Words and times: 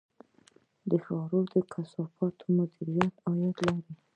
د 0.89 0.91
ښاري 1.03 1.41
کثافاتو 1.73 2.43
مدیریت 2.57 3.13
عاید 3.27 3.57
لري 3.67 3.93